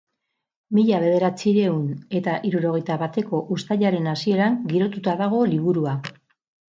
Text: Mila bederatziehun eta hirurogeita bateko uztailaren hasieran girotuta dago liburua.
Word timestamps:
Mila 0.77 1.01
bederatziehun 1.03 1.83
eta 2.19 2.33
hirurogeita 2.49 2.97
bateko 3.03 3.43
uztailaren 3.57 4.09
hasieran 4.15 4.57
girotuta 4.73 5.19
dago 5.21 5.47
liburua. 5.53 5.95